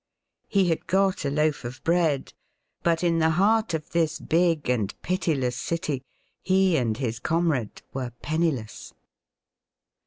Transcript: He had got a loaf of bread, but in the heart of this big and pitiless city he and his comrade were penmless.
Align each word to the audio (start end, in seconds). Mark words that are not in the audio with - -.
He 0.47 0.67
had 0.69 0.87
got 0.87 1.25
a 1.25 1.29
loaf 1.29 1.63
of 1.63 1.83
bread, 1.83 2.33
but 2.81 3.03
in 3.03 3.19
the 3.19 3.29
heart 3.29 3.75
of 3.75 3.91
this 3.91 4.17
big 4.17 4.67
and 4.67 4.99
pitiless 5.03 5.55
city 5.55 6.01
he 6.41 6.75
and 6.75 6.97
his 6.97 7.19
comrade 7.19 7.83
were 7.93 8.09
penmless. 8.23 8.95